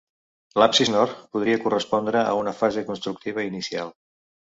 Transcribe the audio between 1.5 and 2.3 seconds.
correspondre